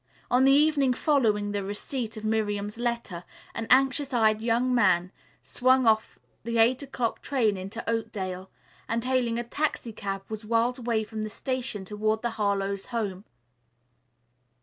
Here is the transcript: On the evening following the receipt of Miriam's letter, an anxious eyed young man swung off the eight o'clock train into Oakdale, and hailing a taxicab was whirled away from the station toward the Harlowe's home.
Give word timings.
On 0.31 0.45
the 0.45 0.51
evening 0.51 0.93
following 0.95 1.51
the 1.51 1.63
receipt 1.63 2.17
of 2.17 2.25
Miriam's 2.25 2.79
letter, 2.79 3.23
an 3.53 3.67
anxious 3.69 4.11
eyed 4.15 4.41
young 4.41 4.73
man 4.73 5.11
swung 5.43 5.85
off 5.85 6.17
the 6.41 6.57
eight 6.57 6.81
o'clock 6.81 7.21
train 7.21 7.55
into 7.55 7.87
Oakdale, 7.87 8.49
and 8.89 9.03
hailing 9.03 9.37
a 9.37 9.43
taxicab 9.43 10.23
was 10.27 10.43
whirled 10.43 10.79
away 10.79 11.03
from 11.03 11.21
the 11.21 11.29
station 11.29 11.85
toward 11.85 12.23
the 12.23 12.31
Harlowe's 12.31 12.87
home. 12.87 13.25